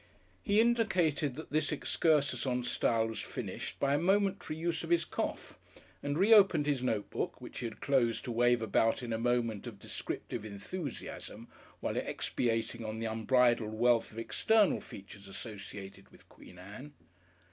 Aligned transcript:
He 0.41 0.59
indicated 0.59 1.35
that 1.35 1.51
this 1.51 1.71
excursus 1.71 2.47
on 2.47 2.63
style 2.63 3.05
was 3.07 3.19
finished 3.19 3.79
by 3.79 3.93
a 3.93 3.99
momentary 3.99 4.57
use 4.57 4.83
of 4.83 4.89
his 4.89 5.05
cough, 5.05 5.59
and 6.01 6.17
reopened 6.17 6.65
his 6.65 6.81
notebook, 6.81 7.39
which 7.39 7.59
he 7.59 7.67
had 7.67 7.81
closed 7.81 8.23
to 8.23 8.31
wave 8.31 8.63
about 8.63 9.03
in 9.03 9.13
a 9.13 9.19
moment 9.19 9.67
of 9.67 9.77
descriptive 9.77 10.43
enthusiasm 10.43 11.49
while 11.81 11.95
expatiating 11.97 12.83
on 12.83 12.97
the 12.97 13.05
unbridled 13.05 13.73
wealth 13.73 14.11
of 14.11 14.17
External 14.17 14.81
Features 14.81 15.27
associated 15.27 16.09
with 16.09 16.27
Queen 16.29 16.57
Anne. 16.57 16.93